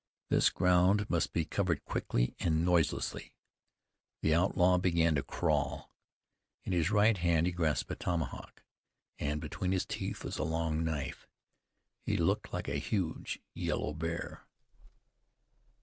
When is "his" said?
6.71-6.89, 9.73-9.85